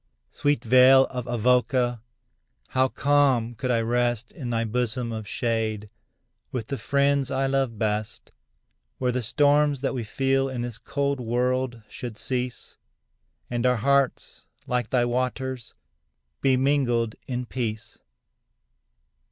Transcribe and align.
Sweet 0.31 0.63
vale 0.63 1.05
of 1.11 1.27
Avoca! 1.27 2.01
how 2.69 2.87
calm 2.87 3.53
could 3.53 3.69
I 3.69 3.81
rest 3.81 4.31
In 4.31 4.49
thy 4.49 4.63
bosom 4.63 5.11
of 5.11 5.27
shade, 5.27 5.91
with 6.51 6.69
the 6.69 6.79
friends 6.79 7.29
I 7.29 7.45
love 7.45 7.77
best, 7.77 8.31
Where 8.97 9.11
the 9.11 9.21
storms 9.21 9.81
that 9.81 9.93
we 9.93 10.03
feel 10.03 10.49
in 10.49 10.61
this 10.61 10.79
cold 10.79 11.19
world 11.19 11.83
should 11.87 12.17
cease, 12.17 12.79
And 13.47 13.63
our 13.63 13.75
hearts, 13.75 14.43
like 14.65 14.89
thy 14.89 15.05
waters, 15.05 15.75
be 16.41 16.57
mingled 16.57 17.13
in 17.27 17.45
peace. 17.45 17.99